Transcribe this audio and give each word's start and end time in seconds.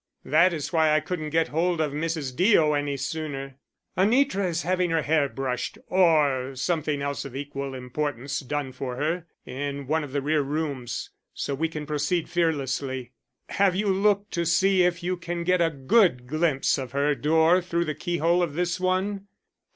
"That 0.25 0.51
is 0.51 0.73
why 0.73 0.95
I 0.95 0.99
couldn't 0.99 1.29
get 1.29 1.49
hold 1.49 1.79
of 1.79 1.91
Mrs. 1.91 2.35
Deo 2.35 2.73
any 2.73 2.97
sooner. 2.97 3.57
Anitra 3.95 4.47
is 4.47 4.63
having 4.63 4.89
her 4.89 5.03
hair 5.03 5.29
brushed 5.29 5.77
or 5.89 6.55
something 6.55 7.03
else 7.03 7.23
of 7.23 7.35
equal 7.35 7.75
importance 7.75 8.39
done 8.39 8.71
for 8.71 8.95
her 8.95 9.27
in 9.45 9.85
one 9.85 10.03
of 10.03 10.11
the 10.11 10.23
rear 10.23 10.41
rooms. 10.41 11.11
So 11.35 11.53
we 11.53 11.69
can 11.69 11.85
proceed 11.85 12.29
fearlessly. 12.29 13.11
Have 13.49 13.75
you 13.75 13.89
looked 13.93 14.31
to 14.31 14.43
see 14.43 14.81
if 14.81 15.03
you 15.03 15.17
can 15.17 15.43
get 15.43 15.61
a 15.61 15.69
good 15.69 16.25
glimpse 16.25 16.79
of 16.79 16.93
her 16.93 17.13
door 17.13 17.61
through 17.61 17.85
the 17.85 17.93
keyhole 17.93 18.41
of 18.41 18.55
this 18.55 18.79
one?" 18.79 19.27